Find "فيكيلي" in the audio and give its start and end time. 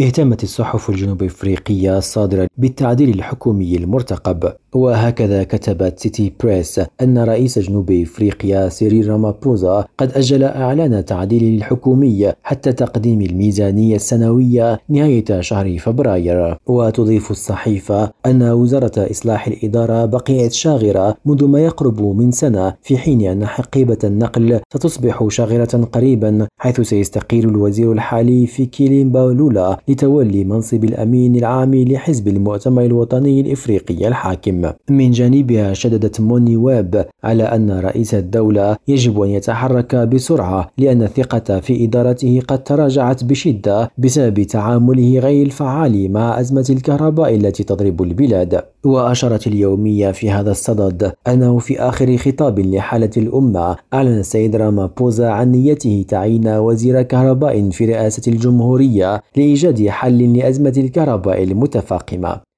28.46-29.12